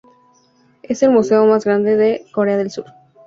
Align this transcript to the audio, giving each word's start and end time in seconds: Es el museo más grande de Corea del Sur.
Es 0.81 1.03
el 1.03 1.11
museo 1.11 1.45
más 1.45 1.63
grande 1.63 1.95
de 1.95 2.25
Corea 2.33 2.57
del 2.57 2.71
Sur. 2.71 2.85